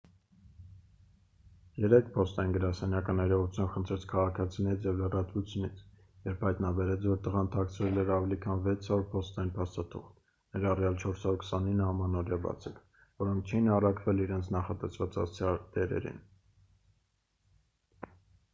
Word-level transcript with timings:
երեկ 1.81 2.07
փոստային 2.13 2.53
գրասենյակը 2.53 3.13
ներողություն 3.17 3.67
խնդրեց 3.73 4.05
քաղաքացիներից 4.13 4.85
և 4.89 4.95
լրատվությունից 5.01 5.83
երբ 6.29 6.45
հայտնաբերեց 6.47 7.05
որ 7.09 7.19
տղան 7.27 7.49
թաքցրել 7.55 8.01
էր 8.05 8.09
ավելի 8.15 8.39
քան 8.45 8.63
600 8.69 9.05
փոստային 9.11 9.51
փաստաթուղթ 9.59 10.33
ներառյալ 10.57 10.97
429 11.03 11.85
ամանորյա 11.91 12.39
բացիկ 12.47 12.79
որոնք 13.25 13.51
չէին 13.53 13.69
առաքվել 13.77 14.23
իրենց 14.25 14.49
նախատեսված 14.57 15.21
հասցեատերերին 15.23 16.19